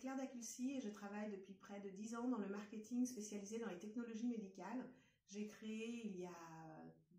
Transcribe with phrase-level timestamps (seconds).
[0.00, 3.68] Claire Daculci et je travaille depuis près de 10 ans dans le marketing spécialisé dans
[3.68, 4.88] les technologies médicales.
[5.26, 6.30] J'ai créé il y a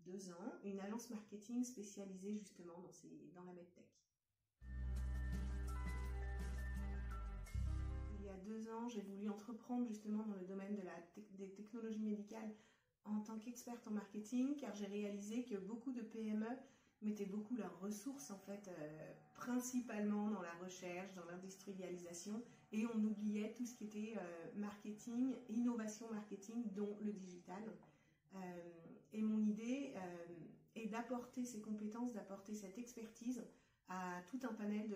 [0.04, 2.80] deux ans une agence marketing spécialisée justement
[3.34, 3.86] dans, la medtech.
[8.18, 10.84] Il y a deux ans, j'ai voulu entreprendre justement dans le domaine
[11.30, 12.52] des technologies médicales
[13.04, 16.50] en tant qu'experte en marketing car j'ai réalisé que beaucoup de PME
[17.02, 23.04] mettaient beaucoup leurs ressources en fait euh, principalement dans la recherche, dans l'industrialisation et on
[23.04, 27.62] oubliait tout ce qui était euh, marketing, innovation marketing dont le digital.
[28.34, 28.38] Euh,
[29.12, 29.92] et mon idée
[30.74, 33.44] est d'apporter ces compétences, d'apporter cette expertise
[33.88, 34.88] à tout un panel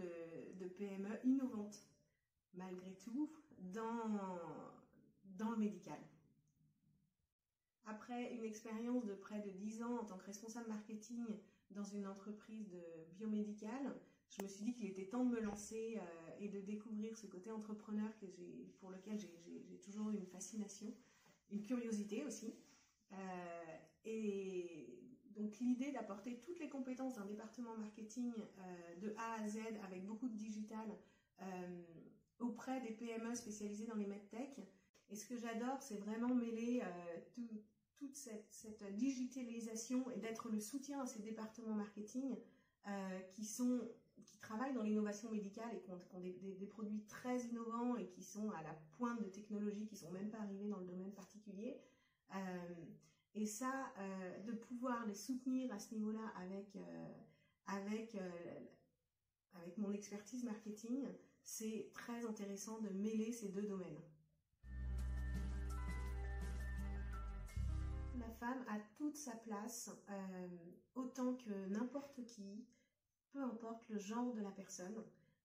[0.58, 1.86] de, PME innovantes
[2.54, 4.38] malgré tout dans,
[5.36, 5.98] dans le médical.
[7.84, 11.26] Après une expérience de près de 10 ans en tant que responsable marketing
[11.70, 12.82] dans une entreprise de
[13.16, 13.94] biomédicale,
[14.28, 17.26] je me suis dit qu'il était temps de me lancer euh, et de découvrir ce
[17.26, 18.26] côté entrepreneur que
[18.80, 20.92] pour lequel j'ai toujours une fascination,
[21.50, 22.54] une curiosité aussi.
[23.12, 23.16] Euh,
[24.04, 25.00] et
[25.30, 30.04] donc l'idée d'apporter toutes les compétences d'un département marketing euh, de A à Z avec
[30.04, 30.86] beaucoup de digital
[32.38, 34.58] auprès des PME spécialisées dans les medtech.
[35.10, 36.82] Et ce que j'adore, c'est vraiment mêler
[37.34, 37.46] tout,
[37.98, 42.36] toute cette, digitalisation et d'être le soutien à ces départements marketing
[42.86, 43.80] euh, qui sont
[44.24, 48.50] qui travaillent dans l'innovation médicale et qui ont, des, produits très innovants et qui sont
[48.50, 51.78] à la pointe de technologies qui sont même pas arrivés dans le domaine particulier.
[52.34, 52.84] Euh,
[53.34, 56.76] et ça, euh, de pouvoir les soutenir à ce niveau-là avec
[59.62, 61.06] avec mon expertise marketing,
[61.42, 64.00] c'est très intéressant de mêler ces deux domaines.
[68.18, 70.48] La femme a toute sa place, euh,
[70.94, 72.64] autant que n'importe qui,
[73.32, 75.02] peu importe le genre de la personne,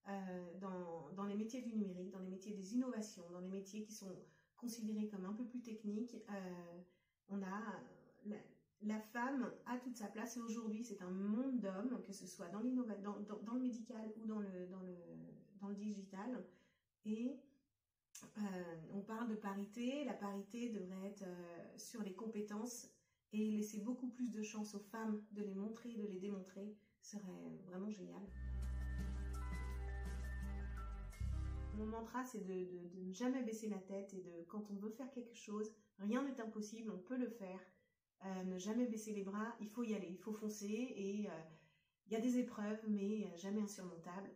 [0.08, 3.94] euh, dans, les métiers du numérique, dans les métiers des innovations, dans les métiers qui
[3.94, 4.16] sont
[4.58, 6.16] considérés comme un peu plus techniques.
[6.30, 6.82] Euh,
[7.30, 7.82] on a
[8.82, 12.48] la, femme a toute sa place et aujourd'hui c'est un monde d'hommes, que ce soit
[12.50, 16.44] dans, le médical ou dans le, digital.
[18.94, 22.90] On parle de parité, la parité devrait être euh, sur les compétences
[23.34, 27.60] et laisser beaucoup plus de chance aux femmes de les montrer, de les démontrer, serait
[27.66, 28.22] vraiment génial.
[31.76, 32.68] Mon mantra, c'est de,
[33.00, 36.40] ne jamais baisser la tête et de, quand on veut faire quelque chose, rien n'est
[36.42, 37.60] impossible, on peut le faire.
[38.26, 41.28] Euh, ne jamais baisser les bras, il faut y aller, il faut foncer et
[42.06, 44.30] il y a des épreuves, mais jamais insurmontables.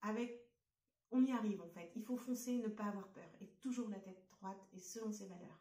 [0.00, 0.44] Avec
[1.14, 1.90] on y arrive en fait.
[1.96, 5.26] Il faut foncer, ne pas avoir peur et toujours la tête droite et selon ses
[5.26, 5.60] valeurs.